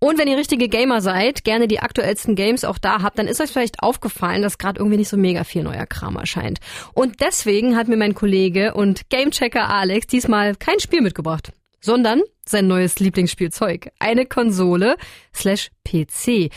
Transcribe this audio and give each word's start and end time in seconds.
Und 0.00 0.18
wenn 0.18 0.28
ihr 0.28 0.36
richtige 0.36 0.68
Gamer 0.68 1.00
seid, 1.00 1.42
gerne 1.44 1.66
die 1.66 1.80
aktuellsten 1.80 2.36
Games 2.36 2.64
auch 2.64 2.78
da 2.78 3.02
habt, 3.02 3.18
dann 3.18 3.26
ist 3.26 3.40
euch 3.40 3.50
vielleicht 3.50 3.82
aufgefallen, 3.82 4.42
dass 4.42 4.58
gerade 4.58 4.78
irgendwie 4.78 4.98
nicht 4.98 5.08
so 5.08 5.16
mega 5.16 5.42
viel 5.44 5.64
neuer 5.64 5.86
Kram 5.86 6.16
erscheint. 6.16 6.60
Und 6.94 7.20
deswegen 7.20 7.76
hat 7.76 7.88
mir 7.88 7.96
mein 7.96 8.14
Kollege 8.14 8.74
und 8.74 9.10
Gamechecker 9.10 9.68
Alex 9.68 10.06
diesmal 10.06 10.54
kein 10.54 10.78
Spiel 10.78 11.00
mitgebracht, 11.00 11.52
sondern 11.80 12.22
sein 12.46 12.68
neues 12.68 13.00
Lieblingsspielzeug. 13.00 13.90
Eine 13.98 14.26
Konsole 14.26 14.96
slash 15.34 15.70
PC 15.84 16.50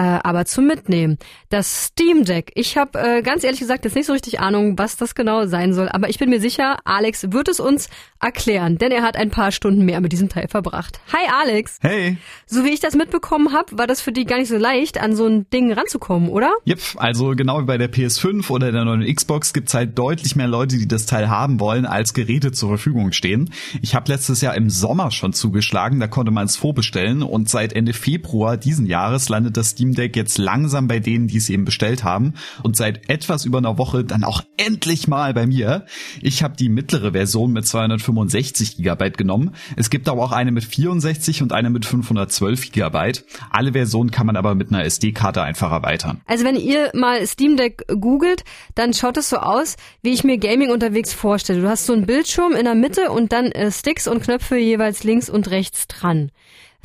aber 0.00 0.44
zum 0.44 0.66
Mitnehmen. 0.66 1.18
Das 1.48 1.86
Steam 1.86 2.24
Deck. 2.24 2.52
Ich 2.54 2.76
habe 2.76 2.98
äh, 2.98 3.22
ganz 3.22 3.44
ehrlich 3.44 3.60
gesagt 3.60 3.84
jetzt 3.84 3.94
nicht 3.94 4.06
so 4.06 4.12
richtig 4.12 4.40
Ahnung, 4.40 4.78
was 4.78 4.96
das 4.96 5.14
genau 5.14 5.46
sein 5.46 5.72
soll, 5.72 5.88
aber 5.88 6.08
ich 6.08 6.18
bin 6.18 6.30
mir 6.30 6.40
sicher, 6.40 6.78
Alex 6.84 7.32
wird 7.32 7.48
es 7.48 7.60
uns 7.60 7.88
erklären, 8.20 8.78
denn 8.78 8.92
er 8.92 9.02
hat 9.02 9.16
ein 9.16 9.30
paar 9.30 9.52
Stunden 9.52 9.84
mehr 9.84 10.00
mit 10.00 10.12
diesem 10.12 10.28
Teil 10.28 10.48
verbracht. 10.48 11.00
Hi 11.12 11.28
Alex. 11.42 11.78
Hey. 11.80 12.18
So 12.46 12.64
wie 12.64 12.70
ich 12.70 12.80
das 12.80 12.94
mitbekommen 12.94 13.52
habe, 13.52 13.78
war 13.78 13.86
das 13.86 14.00
für 14.00 14.12
dich 14.12 14.26
gar 14.26 14.38
nicht 14.38 14.48
so 14.48 14.56
leicht, 14.56 15.00
an 15.00 15.16
so 15.16 15.26
ein 15.26 15.48
Ding 15.50 15.72
ranzukommen, 15.72 16.28
oder? 16.28 16.52
Yep, 16.66 16.80
also 16.96 17.30
genau 17.30 17.60
wie 17.60 17.66
bei 17.66 17.78
der 17.78 17.90
PS5 17.90 18.50
oder 18.50 18.72
der 18.72 18.84
neuen 18.84 19.02
Xbox 19.14 19.52
gibt's 19.52 19.74
halt 19.74 19.98
deutlich 19.98 20.36
mehr 20.36 20.48
Leute, 20.48 20.76
die 20.76 20.88
das 20.88 21.06
Teil 21.06 21.28
haben 21.28 21.60
wollen, 21.60 21.86
als 21.86 22.14
Geräte 22.14 22.52
zur 22.52 22.68
Verfügung 22.68 23.12
stehen. 23.12 23.50
Ich 23.82 23.94
habe 23.94 24.10
letztes 24.12 24.40
Jahr 24.40 24.54
im 24.54 24.68
Sommer 24.70 25.10
schon 25.10 25.32
zugeschlagen, 25.32 26.00
da 26.00 26.06
konnte 26.06 26.32
man 26.32 26.46
es 26.46 26.56
vorbestellen 26.56 27.22
und 27.22 27.48
seit 27.48 27.72
Ende 27.72 27.92
Februar 27.92 28.56
diesen 28.56 28.86
Jahres 28.86 29.28
landet 29.28 29.56
das 29.56 29.70
Steam 29.70 29.85
Steam 29.86 29.94
Deck 29.94 30.16
jetzt 30.16 30.38
langsam 30.38 30.88
bei 30.88 30.98
denen, 30.98 31.28
die 31.28 31.36
es 31.36 31.48
eben 31.48 31.64
bestellt 31.64 32.02
haben 32.02 32.34
und 32.64 32.76
seit 32.76 33.08
etwas 33.08 33.44
über 33.44 33.58
einer 33.58 33.78
Woche 33.78 34.04
dann 34.04 34.24
auch 34.24 34.42
endlich 34.56 35.06
mal 35.06 35.32
bei 35.32 35.46
mir. 35.46 35.86
Ich 36.20 36.42
habe 36.42 36.56
die 36.56 36.68
mittlere 36.68 37.12
Version 37.12 37.52
mit 37.52 37.66
265 37.66 38.78
Gigabyte 38.78 39.16
genommen. 39.16 39.52
Es 39.76 39.88
gibt 39.88 40.08
aber 40.08 40.24
auch 40.24 40.32
eine 40.32 40.50
mit 40.50 40.64
64 40.64 41.42
und 41.42 41.52
eine 41.52 41.70
mit 41.70 41.84
512 41.84 42.72
Gigabyte. 42.72 43.24
Alle 43.50 43.72
Versionen 43.72 44.10
kann 44.10 44.26
man 44.26 44.36
aber 44.36 44.56
mit 44.56 44.72
einer 44.72 44.84
SD-Karte 44.84 45.42
einfach 45.42 45.70
erweitern. 45.70 46.20
Also 46.26 46.44
wenn 46.44 46.56
ihr 46.56 46.90
mal 46.94 47.24
Steam 47.26 47.56
Deck 47.56 47.84
googelt, 47.86 48.42
dann 48.74 48.92
schaut 48.92 49.16
es 49.18 49.28
so 49.28 49.36
aus, 49.36 49.76
wie 50.02 50.12
ich 50.12 50.24
mir 50.24 50.38
Gaming 50.38 50.70
unterwegs 50.70 51.12
vorstelle. 51.12 51.60
Du 51.60 51.68
hast 51.68 51.86
so 51.86 51.92
einen 51.92 52.06
Bildschirm 52.06 52.54
in 52.54 52.64
der 52.64 52.74
Mitte 52.74 53.10
und 53.12 53.32
dann 53.32 53.52
äh, 53.52 53.70
Sticks 53.70 54.08
und 54.08 54.24
Knöpfe 54.24 54.56
jeweils 54.56 55.04
links 55.04 55.30
und 55.30 55.50
rechts 55.50 55.86
dran 55.86 56.32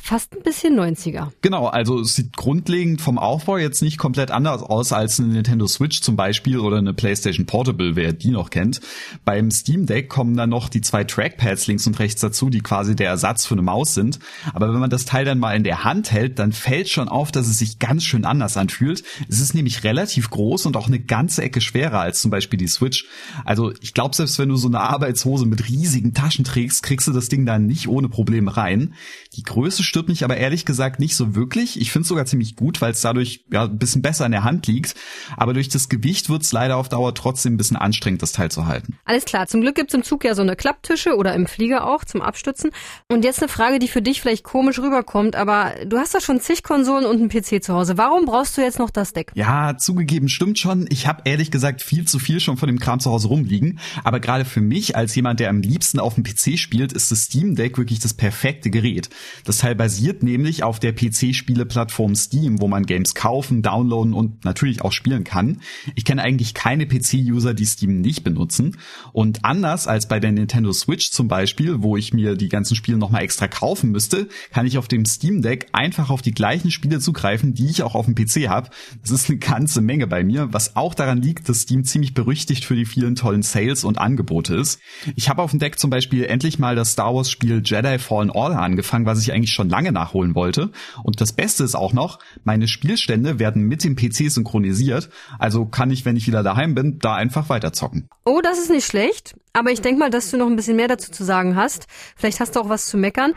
fast 0.02 0.34
ein 0.34 0.42
bisschen 0.42 0.74
90er. 0.78 1.28
Genau, 1.42 1.68
also 1.68 2.00
es 2.00 2.16
sieht 2.16 2.36
grundlegend 2.36 3.00
vom 3.00 3.18
Aufbau 3.18 3.56
jetzt 3.56 3.82
nicht 3.82 3.98
komplett 3.98 4.32
anders 4.32 4.60
aus 4.60 4.92
als 4.92 5.20
eine 5.20 5.28
Nintendo 5.28 5.68
Switch 5.68 6.00
zum 6.00 6.16
Beispiel 6.16 6.58
oder 6.58 6.78
eine 6.78 6.92
PlayStation 6.92 7.46
Portable, 7.46 7.94
wer 7.94 8.12
die 8.12 8.32
noch 8.32 8.50
kennt. 8.50 8.80
Beim 9.24 9.52
Steam 9.52 9.86
Deck 9.86 10.08
kommen 10.08 10.36
dann 10.36 10.50
noch 10.50 10.68
die 10.68 10.80
zwei 10.80 11.04
Trackpads 11.04 11.68
links 11.68 11.86
und 11.86 12.00
rechts 12.00 12.20
dazu, 12.20 12.50
die 12.50 12.62
quasi 12.62 12.96
der 12.96 13.10
Ersatz 13.10 13.46
für 13.46 13.54
eine 13.54 13.62
Maus 13.62 13.94
sind. 13.94 14.18
Aber 14.52 14.72
wenn 14.72 14.80
man 14.80 14.90
das 14.90 15.04
Teil 15.04 15.24
dann 15.24 15.38
mal 15.38 15.54
in 15.54 15.62
der 15.62 15.84
Hand 15.84 16.10
hält, 16.10 16.40
dann 16.40 16.50
fällt 16.50 16.88
schon 16.88 17.08
auf, 17.08 17.30
dass 17.30 17.46
es 17.46 17.60
sich 17.60 17.78
ganz 17.78 18.02
schön 18.02 18.24
anders 18.24 18.56
anfühlt. 18.56 19.04
Es 19.28 19.38
ist 19.38 19.54
nämlich 19.54 19.84
relativ 19.84 20.30
groß 20.30 20.66
und 20.66 20.76
auch 20.76 20.88
eine 20.88 20.98
ganze 20.98 21.42
Ecke 21.42 21.60
schwerer 21.60 22.00
als 22.00 22.20
zum 22.20 22.32
Beispiel 22.32 22.58
die 22.58 22.66
Switch. 22.66 23.06
Also 23.44 23.72
ich 23.80 23.94
glaube, 23.94 24.16
selbst 24.16 24.36
wenn 24.40 24.48
du 24.48 24.56
so 24.56 24.66
eine 24.66 24.80
Arbeitshose 24.80 25.46
mit 25.46 25.68
riesigen 25.68 26.12
Taschen 26.12 26.44
trägst, 26.44 26.82
kriegst 26.82 27.06
du 27.06 27.12
das 27.12 27.28
Ding 27.28 27.46
dann 27.46 27.66
nicht 27.66 27.86
ohne 27.86 28.08
Probleme 28.08 28.56
rein. 28.56 28.94
Die 29.36 29.44
Größe 29.44 29.84
stört 29.92 30.08
mich 30.08 30.24
aber 30.24 30.38
ehrlich 30.38 30.64
gesagt 30.64 31.00
nicht 31.00 31.14
so 31.14 31.34
wirklich. 31.34 31.78
Ich 31.78 31.92
finde 31.92 32.04
es 32.04 32.08
sogar 32.08 32.24
ziemlich 32.24 32.56
gut, 32.56 32.80
weil 32.80 32.92
es 32.92 33.02
dadurch 33.02 33.44
ja 33.52 33.64
ein 33.64 33.76
bisschen 33.76 34.00
besser 34.00 34.24
in 34.24 34.32
der 34.32 34.42
Hand 34.42 34.66
liegt. 34.66 34.94
Aber 35.36 35.52
durch 35.52 35.68
das 35.68 35.90
Gewicht 35.90 36.30
wird 36.30 36.44
es 36.44 36.52
leider 36.52 36.78
auf 36.78 36.88
Dauer 36.88 37.14
trotzdem 37.14 37.52
ein 37.52 37.56
bisschen 37.58 37.76
anstrengend, 37.76 38.22
das 38.22 38.32
Teil 38.32 38.50
zu 38.50 38.66
halten. 38.66 38.96
Alles 39.04 39.26
klar. 39.26 39.46
Zum 39.48 39.60
Glück 39.60 39.74
gibt's 39.74 39.92
im 39.92 40.02
Zug 40.02 40.24
ja 40.24 40.34
so 40.34 40.40
eine 40.40 40.56
Klapptische 40.56 41.14
oder 41.14 41.34
im 41.34 41.46
Flieger 41.46 41.86
auch 41.86 42.06
zum 42.06 42.22
Abstützen. 42.22 42.70
Und 43.10 43.22
jetzt 43.22 43.40
eine 43.42 43.50
Frage, 43.50 43.78
die 43.78 43.86
für 43.86 44.00
dich 44.00 44.22
vielleicht 44.22 44.44
komisch 44.44 44.78
rüberkommt, 44.78 45.36
aber 45.36 45.74
du 45.84 45.98
hast 45.98 46.14
da 46.14 46.22
schon 46.22 46.40
zig 46.40 46.62
Konsolen 46.62 47.04
und 47.04 47.16
einen 47.16 47.28
PC 47.28 47.62
zu 47.62 47.74
Hause. 47.74 47.98
Warum 47.98 48.24
brauchst 48.24 48.56
du 48.56 48.62
jetzt 48.62 48.78
noch 48.78 48.88
das 48.88 49.12
Deck? 49.12 49.30
Ja, 49.34 49.76
zugegeben, 49.76 50.30
stimmt 50.30 50.58
schon. 50.58 50.86
Ich 50.88 51.06
habe 51.06 51.20
ehrlich 51.26 51.50
gesagt 51.50 51.82
viel 51.82 52.06
zu 52.06 52.18
viel 52.18 52.40
schon 52.40 52.56
von 52.56 52.66
dem 52.66 52.78
Kram 52.78 52.98
zu 52.98 53.10
Hause 53.10 53.28
rumliegen. 53.28 53.78
Aber 54.04 54.20
gerade 54.20 54.46
für 54.46 54.62
mich 54.62 54.96
als 54.96 55.14
jemand, 55.14 55.38
der 55.38 55.50
am 55.50 55.60
liebsten 55.60 56.00
auf 56.00 56.14
dem 56.14 56.24
PC 56.24 56.58
spielt, 56.58 56.94
ist 56.94 57.10
das 57.10 57.24
Steam 57.24 57.56
Deck 57.56 57.76
wirklich 57.76 57.98
das 57.98 58.14
perfekte 58.14 58.70
Gerät. 58.70 59.10
Das 59.44 59.58
Teil 59.58 59.71
basiert 59.74 60.22
nämlich 60.22 60.62
auf 60.62 60.80
der 60.80 60.94
PC-Spieleplattform 60.94 62.14
Steam, 62.14 62.60
wo 62.60 62.68
man 62.68 62.86
Games 62.86 63.14
kaufen, 63.14 63.62
downloaden 63.62 64.14
und 64.14 64.44
natürlich 64.44 64.82
auch 64.82 64.92
spielen 64.92 65.24
kann. 65.24 65.60
Ich 65.94 66.04
kenne 66.04 66.22
eigentlich 66.22 66.54
keine 66.54 66.86
PC-User, 66.86 67.54
die 67.54 67.66
Steam 67.66 68.00
nicht 68.00 68.24
benutzen. 68.24 68.76
Und 69.12 69.44
anders 69.44 69.86
als 69.86 70.08
bei 70.08 70.20
der 70.20 70.32
Nintendo 70.32 70.72
Switch 70.72 71.10
zum 71.10 71.28
Beispiel, 71.28 71.82
wo 71.82 71.96
ich 71.96 72.12
mir 72.12 72.36
die 72.36 72.48
ganzen 72.48 72.74
Spiele 72.74 72.98
nochmal 72.98 73.22
extra 73.22 73.48
kaufen 73.48 73.90
müsste, 73.90 74.28
kann 74.52 74.66
ich 74.66 74.78
auf 74.78 74.88
dem 74.88 75.04
Steam 75.04 75.42
Deck 75.42 75.68
einfach 75.72 76.10
auf 76.10 76.22
die 76.22 76.32
gleichen 76.32 76.70
Spiele 76.70 77.00
zugreifen, 77.00 77.54
die 77.54 77.66
ich 77.66 77.82
auch 77.82 77.94
auf 77.94 78.06
dem 78.06 78.14
PC 78.14 78.48
habe. 78.48 78.70
Das 79.00 79.10
ist 79.10 79.28
eine 79.28 79.38
ganze 79.38 79.80
Menge 79.80 80.06
bei 80.06 80.24
mir, 80.24 80.52
was 80.52 80.76
auch 80.76 80.94
daran 80.94 81.20
liegt, 81.20 81.48
dass 81.48 81.62
Steam 81.62 81.84
ziemlich 81.84 82.14
berüchtigt 82.14 82.64
für 82.64 82.76
die 82.76 82.86
vielen 82.86 83.14
tollen 83.14 83.42
Sales 83.42 83.84
und 83.84 83.98
Angebote 83.98 84.54
ist. 84.54 84.80
Ich 85.16 85.28
habe 85.28 85.42
auf 85.42 85.50
dem 85.50 85.60
Deck 85.60 85.78
zum 85.78 85.90
Beispiel 85.90 86.24
endlich 86.24 86.58
mal 86.58 86.76
das 86.76 86.92
Star 86.92 87.14
Wars 87.14 87.30
Spiel 87.30 87.62
Jedi 87.64 87.98
Fallen 87.98 88.30
Order 88.30 88.60
angefangen, 88.60 89.06
was 89.06 89.20
ich 89.20 89.32
eigentlich 89.32 89.52
schon 89.52 89.61
lange 89.68 89.92
nachholen 89.92 90.34
wollte. 90.34 90.70
Und 91.02 91.20
das 91.20 91.32
Beste 91.32 91.64
ist 91.64 91.74
auch 91.74 91.92
noch, 91.92 92.18
meine 92.44 92.68
Spielstände 92.68 93.38
werden 93.38 93.62
mit 93.64 93.84
dem 93.84 93.96
PC 93.96 94.30
synchronisiert. 94.30 95.10
Also 95.38 95.66
kann 95.66 95.90
ich, 95.90 96.04
wenn 96.04 96.16
ich 96.16 96.26
wieder 96.26 96.42
daheim 96.42 96.74
bin, 96.74 96.98
da 96.98 97.14
einfach 97.14 97.48
weiterzocken. 97.48 98.08
Oh, 98.24 98.40
das 98.42 98.58
ist 98.58 98.70
nicht 98.70 98.86
schlecht. 98.86 99.34
Aber 99.54 99.70
ich 99.70 99.82
denke 99.82 99.98
mal, 99.98 100.10
dass 100.10 100.30
du 100.30 100.38
noch 100.38 100.46
ein 100.46 100.56
bisschen 100.56 100.76
mehr 100.76 100.88
dazu 100.88 101.12
zu 101.12 101.24
sagen 101.24 101.56
hast. 101.56 101.86
Vielleicht 102.16 102.40
hast 102.40 102.56
du 102.56 102.60
auch 102.60 102.70
was 102.70 102.86
zu 102.86 102.96
meckern. 102.96 103.34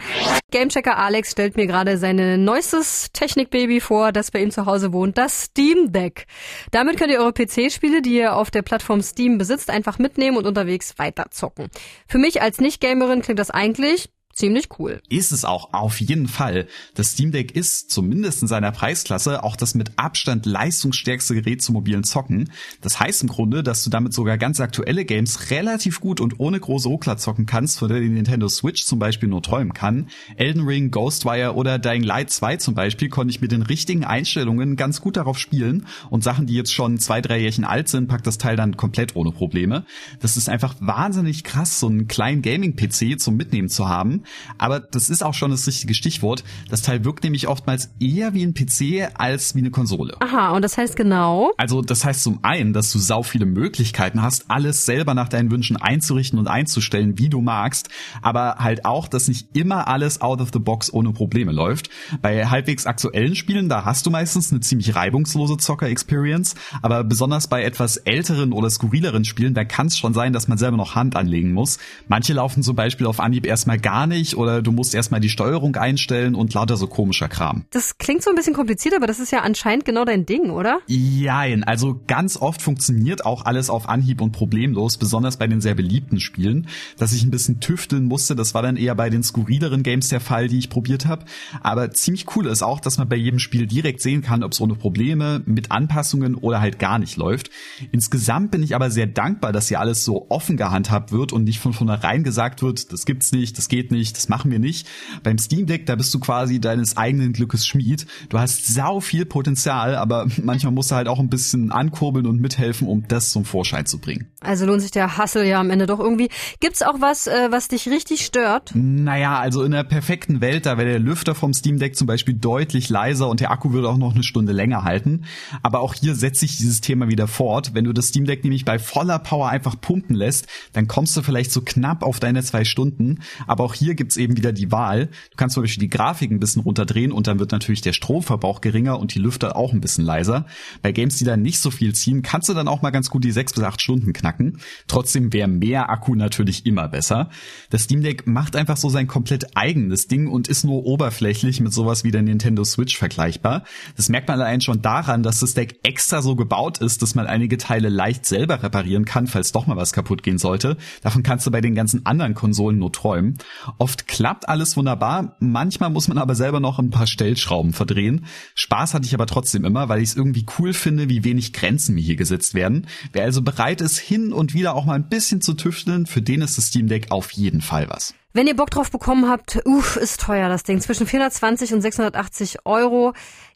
Gamechecker 0.52 0.98
Alex 0.98 1.32
stellt 1.32 1.58
mir 1.58 1.68
gerade 1.68 1.98
sein 1.98 2.44
neuestes 2.44 3.10
Technikbaby 3.12 3.82
vor, 3.82 4.14
das 4.14 4.32
bei 4.32 4.42
ihm 4.42 4.52
zu 4.52 4.66
Hause 4.66 4.94
wohnt, 4.94 5.18
das 5.18 5.44
Steam 5.44 5.92
Deck. 5.92 6.28
Damit 6.72 6.98
könnt 6.98 7.12
ihr 7.12 7.20
eure 7.20 7.34
PC-Spiele, 7.34 8.02
die 8.02 8.16
ihr 8.16 8.36
auf 8.36 8.50
der 8.50 8.62
Plattform 8.62 9.02
Steam 9.02 9.38
besitzt, 9.38 9.70
einfach 9.70 10.00
mitnehmen 10.00 10.38
und 10.38 10.48
unterwegs 10.48 10.94
weiterzocken. 10.98 11.68
Für 12.08 12.18
mich 12.18 12.42
als 12.42 12.62
Nicht-Gamerin 12.62 13.22
klingt 13.22 13.40
das 13.40 13.52
eigentlich 13.52 14.10
ziemlich 14.36 14.68
cool. 14.78 15.02
Ist 15.10 15.32
es 15.32 15.46
auch, 15.46 15.74
auf 15.74 16.00
jeden 16.02 16.28
Fall. 16.28 16.68
Das 16.94 17.12
Steam 17.12 17.32
Deck 17.32 17.56
ist, 17.56 17.90
zumindest 17.90 18.42
in 18.42 18.48
seiner 18.48 18.72
Preisklasse, 18.72 19.44
auch 19.44 19.56
das 19.56 19.76
mit 19.76 19.94
Abstand 19.96 20.46
leistungsstärkste 20.46 21.34
Gerät 21.36 21.62
zum 21.62 21.74
mobilen 21.74 22.04
Zocken. 22.04 22.52
Das 22.82 23.00
heißt 23.00 23.24
im 23.24 23.30
Grunde, 23.30 23.64
dass 23.64 23.84
du 23.84 23.90
damit 23.90 24.14
sogar 24.14 24.38
ganz 24.38 24.60
aktuelle 24.60 25.06
Games 25.06 25.52
relativ 25.52 26.02
gut 26.02 26.20
und 26.20 26.40
ohne 26.40 26.60
große 26.60 26.90
Ruckler 26.90 27.18
zocken 27.18 27.46
kannst, 27.46 27.80
von 27.80 27.88
der 27.88 28.02
die 28.02 28.10
Nintendo 28.10 28.50
Switch 28.50 28.86
zum 28.86 29.00
Beispiel 29.00 29.30
nur 29.30 29.42
träumen 29.42 29.74
kann. 29.74 30.10
Elden 30.36 30.68
Ring, 30.68 30.92
Ghostwire 30.92 31.56
oder 31.56 31.80
Dying 31.80 32.04
Light 32.04 32.30
2 32.30 32.58
zum 32.58 32.76
Beispiel 32.76 33.10
konnte 33.10 33.32
ich 33.32 33.42
mit 33.42 33.54
den 33.54 33.62
richtigen 33.62 34.04
Einstellungen 34.04 34.76
ganz 34.76 35.00
gut 35.00 35.16
darauf 35.16 35.40
spielen 35.40 35.88
und 36.10 36.24
Sachen, 36.24 36.46
die 36.46 36.56
jetzt 36.56 36.74
schon 36.74 37.00
zwei, 37.00 37.22
drei 37.22 37.40
Jährchen 37.40 37.64
alt 37.64 37.88
sind, 37.88 38.08
packt 38.08 38.28
das 38.28 38.38
Teil 38.38 38.58
dann 38.58 38.76
komplett 38.76 39.16
ohne 39.16 39.32
Probleme. 39.32 39.86
Das 40.20 40.36
ist 40.36 40.50
einfach 40.50 40.76
wahnsinnig 40.82 41.46
krass, 41.46 41.80
so 41.80 41.88
einen 41.88 42.08
kleinen 42.08 42.42
Gaming-PC 42.42 43.20
zum 43.20 43.38
Mitnehmen 43.38 43.70
zu 43.70 43.88
haben. 43.88 44.25
Aber 44.58 44.80
das 44.80 45.10
ist 45.10 45.24
auch 45.24 45.34
schon 45.34 45.52
das 45.52 45.68
richtige 45.68 45.94
Stichwort. 45.94 46.44
Das 46.70 46.82
Teil 46.82 47.04
wirkt 47.06 47.24
nämlich 47.24 47.48
oftmals 47.48 47.90
eher 48.00 48.34
wie 48.34 48.44
ein 48.44 48.54
PC 48.54 49.10
als 49.14 49.56
wie 49.56 49.60
eine 49.60 49.72
Konsole. 49.72 50.16
Aha, 50.20 50.52
und 50.52 50.62
das 50.62 50.78
heißt 50.78 50.96
genau? 50.96 51.52
Also 51.58 51.82
das 51.82 52.06
heißt 52.06 52.24
zum 52.24 52.40
einen, 52.44 52.74
dass 52.74 52.92
du 52.92 53.00
sau 53.00 53.24
viele 53.24 53.46
Möglichkeiten 53.46 54.22
hast, 54.22 54.50
alles 54.50 54.86
selber 54.86 55.14
nach 55.14 55.30
deinen 55.30 55.52
Wünschen 55.52 55.78
einzurichten 55.78 56.40
und 56.40 56.48
einzustellen, 56.48 57.18
wie 57.18 57.30
du 57.30 57.42
magst, 57.42 57.90
aber 58.22 58.56
halt 58.60 58.86
auch, 58.86 59.08
dass 59.08 59.28
nicht 59.28 59.56
immer 59.56 59.88
alles 59.88 60.22
out 60.22 60.42
of 60.42 60.50
the 60.54 60.60
box 60.60 60.92
ohne 60.92 61.12
Probleme 61.14 61.52
läuft. 61.52 61.90
Bei 62.22 62.48
halbwegs 62.48 62.86
aktuellen 62.86 63.36
Spielen, 63.36 63.70
da 63.70 63.86
hast 63.86 64.06
du 64.06 64.10
meistens 64.10 64.52
eine 64.52 64.62
ziemlich 64.62 64.96
reibungslose 64.96 65.58
Zocker-Experience, 65.58 66.56
aber 66.82 67.04
besonders 67.04 67.48
bei 67.48 67.64
etwas 67.64 67.98
älteren 67.98 68.54
oder 68.54 68.70
skurrileren 68.70 69.26
Spielen, 69.26 69.54
da 69.54 69.66
kann 69.66 69.88
es 69.88 69.98
schon 69.98 70.14
sein, 70.14 70.34
dass 70.34 70.48
man 70.48 70.58
selber 70.58 70.78
noch 70.78 70.96
Hand 70.96 71.16
anlegen 71.16 71.54
muss. 71.54 71.78
Manche 72.08 72.34
laufen 72.34 72.64
zum 72.64 72.76
Beispiel 72.76 73.08
auf 73.08 73.20
Anhieb 73.20 73.46
erstmal 73.46 73.80
gar 73.80 74.08
nicht 74.08 74.15
nicht 74.16 74.38
oder 74.38 74.62
du 74.62 74.72
musst 74.72 74.96
erstmal 74.96 75.20
die 75.20 75.30
Steuerung 75.30 75.76
einstellen 75.76 76.36
und 76.36 76.54
lauter 76.54 76.78
so 76.78 76.88
komischer 76.88 77.28
Kram. 77.28 77.66
Das 77.72 77.98
klingt 77.98 78.24
so 78.24 78.30
ein 78.30 78.36
bisschen 78.36 78.54
kompliziert, 78.54 78.96
aber 78.96 79.08
das 79.08 79.20
ist 79.20 79.32
ja 79.32 79.42
anscheinend 79.42 79.86
genau 79.86 80.06
dein 80.06 80.26
Ding, 80.26 80.50
oder? 80.50 80.80
Jein, 80.88 81.64
also 81.64 82.02
ganz 82.08 82.38
oft 82.38 82.62
funktioniert 82.62 83.26
auch 83.26 83.46
alles 83.46 83.70
auf 83.70 83.90
Anhieb 83.90 84.22
und 84.22 84.32
problemlos, 84.32 84.98
besonders 84.98 85.38
bei 85.38 85.48
den 85.48 85.62
sehr 85.62 85.76
beliebten 85.76 86.20
Spielen. 86.20 86.68
Dass 86.98 87.14
ich 87.14 87.24
ein 87.24 87.32
bisschen 87.32 87.60
tüfteln 87.60 88.06
musste, 88.06 88.36
das 88.36 88.54
war 88.54 88.62
dann 88.62 88.78
eher 88.78 88.96
bei 88.96 89.10
den 89.10 89.24
skurrileren 89.24 89.84
Games 89.84 90.10
der 90.10 90.22
Fall, 90.22 90.48
die 90.48 90.60
ich 90.60 90.70
probiert 90.70 91.06
habe. 91.06 91.26
Aber 91.62 91.92
ziemlich 91.92 92.26
cool 92.36 92.48
ist 92.48 92.64
auch, 92.64 92.80
dass 92.80 92.98
man 92.98 93.10
bei 93.10 93.16
jedem 93.16 93.40
Spiel 93.40 93.68
direkt 93.68 94.02
sehen 94.02 94.22
kann, 94.22 94.44
ob 94.44 94.54
es 94.54 94.62
ohne 94.62 94.76
Probleme, 94.76 95.42
mit 95.46 95.72
Anpassungen 95.72 96.36
oder 96.36 96.62
halt 96.62 96.80
gar 96.80 97.00
nicht 97.00 97.18
läuft. 97.18 97.50
Insgesamt 97.92 98.52
bin 98.52 98.64
ich 98.64 98.76
aber 98.76 98.90
sehr 98.92 99.08
dankbar, 99.08 99.52
dass 99.52 99.68
hier 99.68 99.80
alles 99.80 100.06
so 100.06 100.28
offen 100.30 100.58
gehandhabt 100.58 101.12
wird 101.12 101.34
und 101.34 101.44
nicht 101.44 101.60
von 101.60 101.74
vornherein 101.74 102.24
gesagt 102.24 102.62
wird, 102.62 102.94
das 102.94 103.06
gibt's 103.06 103.32
nicht, 103.32 103.58
das 103.58 103.68
geht 103.68 103.92
nicht, 103.92 104.05
nicht, 104.06 104.18
das 104.18 104.30
machen 104.30 104.52
wir 104.52 104.60
nicht. 104.60 104.88
Beim 105.24 105.40
Steam 105.40 105.66
Deck, 105.66 105.88
da 105.88 105.96
bist 105.96 106.14
du 106.14 106.20
quasi 106.20 106.60
deines 106.60 106.96
eigenen 106.96 107.34
Glückes 107.34 107.66
Schmied. 107.66 108.06
Du 108.30 108.38
hast 108.38 108.68
sau 108.68 109.00
viel 109.00 109.26
Potenzial, 109.26 109.96
aber 109.96 110.28
manchmal 110.44 110.72
musst 110.72 110.92
du 110.92 110.96
halt 110.96 111.08
auch 111.08 111.20
ein 111.20 111.30
bisschen 111.30 111.72
ankurbeln 111.72 112.28
und 112.28 112.40
mithelfen, 112.40 112.88
um 112.88 113.08
das 113.08 113.32
zum 113.32 113.46
Vorschein 113.46 113.88
zu 113.88 113.98
bringen. 113.98 114.28
Also 114.42 114.66
lohnt 114.68 114.82
sich 114.82 114.92
der 114.92 115.18
Hassel 115.18 115.46
ja 115.46 115.60
am 115.60 115.72
Ende 115.72 115.88
doch 115.88 116.00
irgendwie. 116.00 116.30
Gibt's 116.60 116.84
auch 116.84 117.02
was, 117.02 117.26
äh, 117.26 117.48
was 117.50 117.68
dich 117.68 117.88
richtig 117.88 118.24
stört? 118.24 118.72
Naja, 118.76 119.40
also 119.40 119.64
in 119.64 119.72
der 119.72 119.84
perfekten 119.84 120.40
Welt, 120.40 120.68
da 120.68 120.78
wäre 120.78 120.90
der 120.90 121.00
Lüfter 121.00 121.34
vom 121.34 121.54
Steam 121.54 121.80
Deck 121.80 121.96
zum 121.96 122.06
Beispiel 122.06 122.36
deutlich 122.36 122.90
leiser 122.90 123.28
und 123.28 123.40
der 123.40 123.50
Akku 123.50 123.74
würde 123.74 123.90
auch 123.90 123.98
noch 123.98 124.14
eine 124.14 124.24
Stunde 124.24 124.54
länger 124.54 124.84
halten. 124.84 125.26
Aber 125.64 125.80
auch 125.80 125.96
hier 125.96 126.14
setzt 126.16 126.42
sich 126.42 126.58
dieses 126.58 126.82
Thema 126.82 127.08
wieder 127.08 127.28
fort. 127.28 127.72
Wenn 127.74 127.86
du 127.86 127.94
das 127.94 128.08
Steam 128.08 128.26
Deck 128.26 128.44
nämlich 128.44 128.66
bei 128.66 128.78
voller 128.78 129.18
Power 129.18 129.50
einfach 129.50 129.80
pumpen 129.82 130.16
lässt, 130.16 130.48
dann 130.74 130.88
kommst 130.88 131.18
du 131.18 131.24
vielleicht 131.24 131.52
so 131.52 131.62
knapp 131.62 132.04
auf 132.04 132.20
deine 132.20 132.44
zwei 132.44 132.66
Stunden. 132.66 133.20
Aber 133.48 133.64
auch 133.64 133.74
hier 133.96 134.04
gibt's 134.04 134.18
eben 134.18 134.36
wieder 134.36 134.52
die 134.52 134.72
Wahl. 134.72 135.08
Du 135.08 135.38
kannst 135.38 135.54
zum 135.54 135.64
Beispiel 135.64 135.82
die 135.82 135.90
Grafik 135.90 136.30
ein 136.30 136.40
bisschen 136.40 136.62
runterdrehen 136.64 137.14
und 137.14 137.28
dann 137.28 137.40
wird 137.40 137.54
natürlich 137.54 137.82
der 137.82 137.94
Stromverbrauch 137.94 138.60
geringer 138.60 139.00
und 139.00 139.16
die 139.16 139.20
Lüfter 139.20 139.56
auch 139.56 139.72
ein 139.72 139.80
bisschen 139.80 140.04
leiser. 140.04 140.46
Bei 140.82 140.92
Games, 140.92 141.18
die 141.18 141.24
dann 141.24 141.42
nicht 141.42 141.60
so 141.60 141.72
viel 141.72 141.96
ziehen, 141.96 142.22
kannst 142.22 142.50
du 142.50 142.54
dann 142.54 142.68
auch 142.68 142.82
mal 142.82 142.90
ganz 142.90 143.10
gut 143.10 143.24
die 143.24 143.32
sechs 143.32 143.54
bis 143.54 143.64
acht 143.64 143.82
Stunden 143.82 144.12
knacken. 144.12 144.60
Trotzdem 144.88 145.32
wäre 145.32 145.48
mehr 145.48 145.90
Akku 145.90 146.14
natürlich 146.14 146.66
immer 146.66 146.90
besser. 146.90 147.30
Das 147.70 147.84
Steam 147.84 148.02
Deck 148.02 148.28
macht 148.28 148.56
einfach 148.58 148.76
so 148.76 148.90
sein 148.90 149.08
komplett 149.08 149.56
eigenes 149.56 150.08
Ding 150.08 150.28
und 150.28 150.50
ist 150.50 150.66
nur 150.66 150.86
oberflächlich 150.86 151.62
mit 151.62 151.72
sowas 151.72 152.04
wie 152.04 152.12
der 152.12 152.22
Nintendo 152.22 152.66
Switch 152.66 152.98
vergleichbar. 152.98 153.64
Das 153.96 154.10
merkt 154.10 154.28
man 154.28 154.42
allein 154.42 154.60
schon 154.60 154.82
daran, 154.82 155.24
dass 155.24 155.40
das 155.40 155.54
Deck 155.54 155.80
extra 155.84 156.22
so 156.22 156.36
gebaut 156.36 156.80
ist, 156.80 157.02
dass 157.02 157.16
man 157.16 157.28
einige 157.28 157.58
Teile 157.58 157.88
leicht 157.88 158.26
selber 158.26 158.62
reparieren 158.62 159.06
kann, 159.06 159.28
falls 159.28 159.54
doch 159.54 159.68
mal 159.68 159.78
was 159.78 159.94
kaputt 159.94 160.22
gehen 160.22 160.38
sollte. 160.38 160.76
Davon 161.02 161.24
kannst 161.24 161.48
du 161.48 161.52
bei 161.52 161.62
den 161.62 161.76
ganzen 161.76 162.06
anderen 162.06 162.34
Konsolen 162.34 162.78
nur 162.78 162.92
träumen. 162.92 163.38
Oft 163.86 164.08
klappt 164.08 164.50
alles 164.50 164.76
wunderbar, 164.78 165.36
manchmal 165.38 165.92
muss 165.92 166.08
man 166.08 166.18
aber 166.18 166.34
selber 166.34 166.60
noch 166.60 166.80
ein 166.80 166.90
paar 166.90 167.06
Stellschrauben 167.06 167.72
verdrehen. 167.72 168.26
Spaß 168.56 168.96
hatte 168.96 169.06
ich 169.06 169.14
aber 169.14 169.28
trotzdem 169.28 169.64
immer, 169.64 169.90
weil 169.90 170.02
ich 170.02 170.10
es 170.10 170.16
irgendwie 170.16 170.44
cool 170.58 170.74
finde, 170.74 171.08
wie 171.08 171.24
wenig 171.24 171.54
Grenzen 171.54 171.94
mir 171.94 172.02
hier 172.02 172.16
gesetzt 172.16 172.56
werden. 172.56 172.88
Wer 173.14 173.26
also 173.26 173.44
bereit 173.44 173.82
ist, 173.82 174.00
hin 174.00 174.34
und 174.34 174.56
wieder 174.56 174.74
auch 174.74 174.86
mal 174.86 174.96
ein 174.96 175.08
bisschen 175.08 175.40
zu 175.40 175.54
tüfteln, 175.54 176.08
für 176.08 176.24
den 176.24 176.42
ist 176.42 176.58
das 176.58 176.70
Steam 176.70 176.88
Deck 176.88 177.12
auf 177.12 177.30
jeden 177.34 177.62
Fall 177.62 177.88
was. 177.88 178.16
Wenn 178.34 178.48
ihr 178.48 178.56
Bock 178.56 178.72
drauf 178.72 178.90
bekommen 178.90 179.30
habt, 179.30 179.60
uff, 179.66 179.98
ist 179.98 180.20
teuer 180.20 180.50
das 180.50 180.64
Ding. 180.64 180.82
Zwischen 180.82 181.06
420 181.06 181.76
und 181.76 181.82
680 181.82 182.66
Euro 182.66 183.14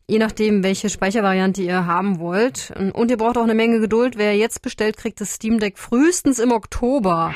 je 0.10 0.18
nachdem, 0.18 0.64
welche 0.64 0.90
Speichervariante 0.90 1.62
ihr 1.62 1.86
haben 1.86 2.20
wollt. 2.20 2.74
Und 2.94 3.12
ihr 3.12 3.18
braucht 3.18 3.38
auch 3.38 3.44
eine 3.44 3.54
Menge 3.54 3.80
Geduld. 3.80 4.18
Wer 4.18 4.36
jetzt 4.36 4.62
bestellt, 4.64 4.98
kriegt 4.98 5.22
das 5.22 5.34
Steam 5.34 5.60
Deck 5.60 5.78
frühestens 5.78 6.40
im 6.40 6.52
Oktober. 6.52 7.34